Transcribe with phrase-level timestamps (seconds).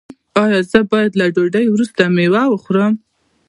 [0.43, 2.93] ایا زه باید له ډوډۍ وروسته میوه وخورم؟